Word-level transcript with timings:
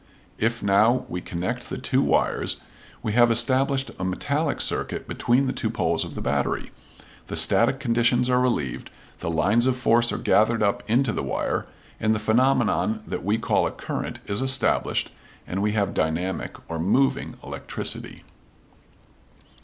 If 0.39 0.63
now 0.63 1.05
we 1.09 1.21
connect 1.21 1.69
the 1.69 1.77
two 1.77 2.01
wires, 2.01 2.55
we 3.03 3.13
have 3.13 3.29
established 3.29 3.91
a 3.99 4.03
metallic 4.03 4.59
circuit 4.59 5.07
between 5.07 5.45
the 5.45 5.53
two 5.53 5.69
poles 5.69 6.03
of 6.03 6.15
the 6.15 6.23
battery, 6.23 6.71
the 7.27 7.35
static 7.35 7.79
conditions 7.79 8.27
are 8.27 8.39
relieved, 8.39 8.89
the 9.19 9.29
lines 9.29 9.67
of 9.67 9.77
force 9.77 10.11
are 10.11 10.17
gathered 10.17 10.63
up 10.63 10.81
into 10.89 11.11
the 11.13 11.21
wire, 11.21 11.67
and 11.99 12.15
the 12.15 12.19
phenomenon 12.19 13.03
that 13.05 13.23
we 13.23 13.37
call 13.37 13.67
a 13.67 13.71
current 13.71 14.17
is 14.25 14.41
established 14.41 15.11
and 15.45 15.61
we 15.61 15.73
have 15.73 15.93
dynamic 15.93 16.55
or 16.67 16.79
moving 16.79 17.35
electricity. 17.43 18.23